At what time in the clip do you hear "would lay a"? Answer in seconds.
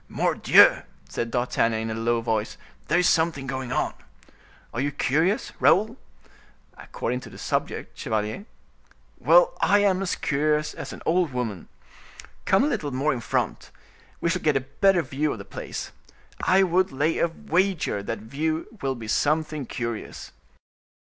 16.63-17.27